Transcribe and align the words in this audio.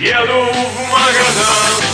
Еду 0.00 0.12
в 0.12 0.92
Магадан 0.92 1.88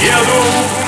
Еду 0.00 0.40
в 0.66 0.79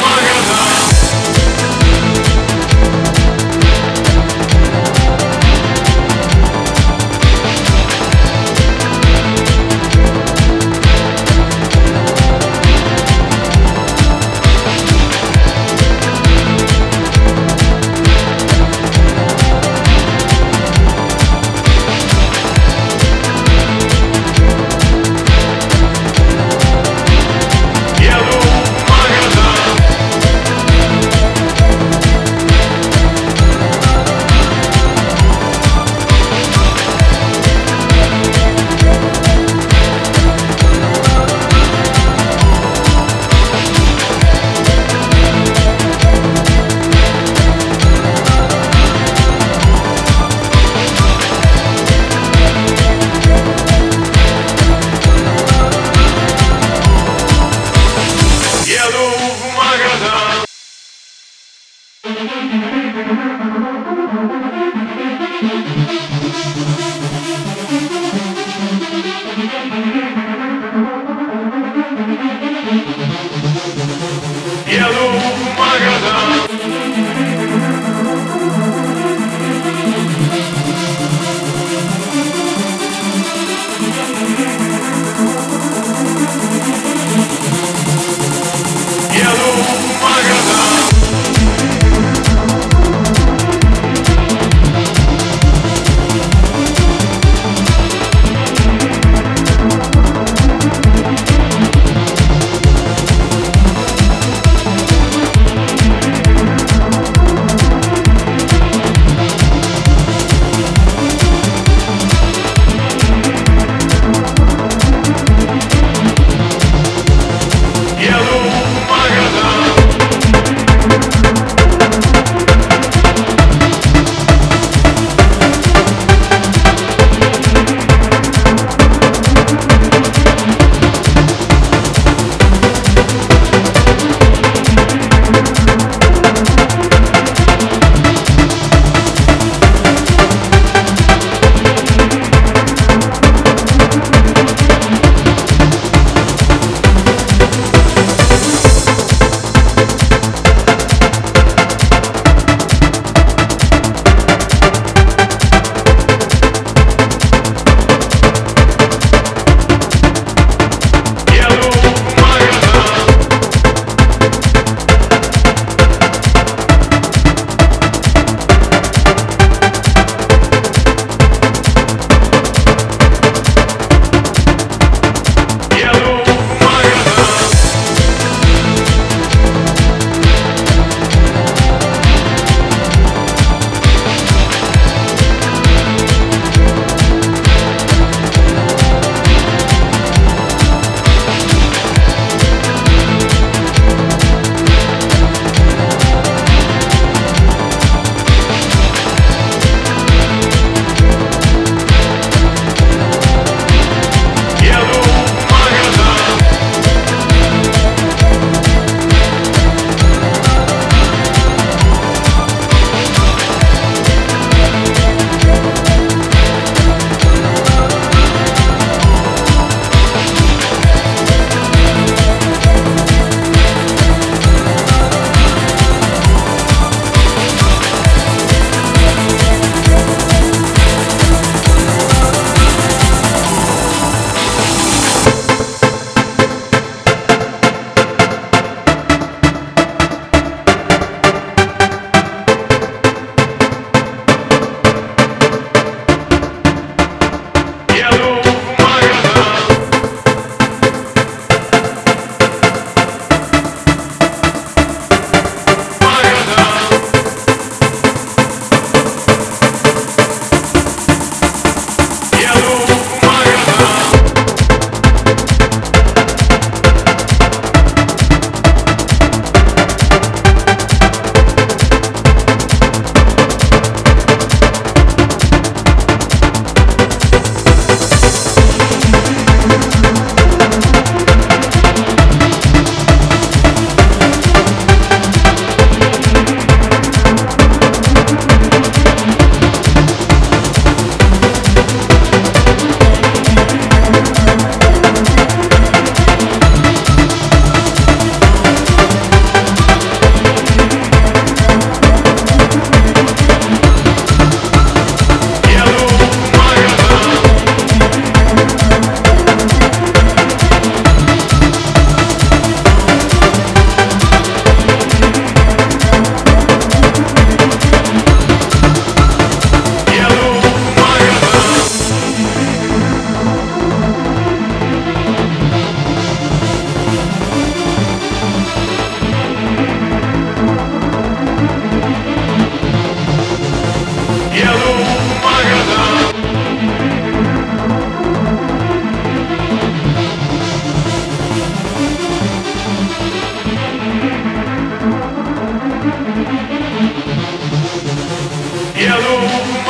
Thank 349.53 349.77
you. 349.77 349.82